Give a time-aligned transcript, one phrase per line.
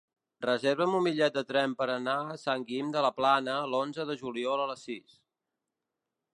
[0.43, 4.19] Reserva'm un bitllet de tren per anar a Sant Guim de la Plana l'onze de
[4.25, 5.19] juliol a les sis.